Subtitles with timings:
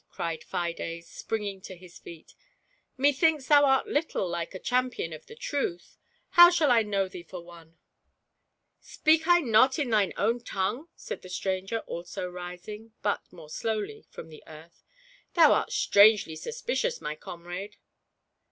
[0.09, 2.33] cried Fides, springing to his feet;
[2.97, 7.21] "methinks thou art little like a champion of the Truth; how shall I know thee
[7.21, 7.77] for one?"
[8.81, 13.51] "Speak I not in thine own tongue?" said the stran ger, also rising, but more
[13.51, 14.81] slowly, from the earth;"
[15.35, 17.75] thou art strangely suspicious, my comrade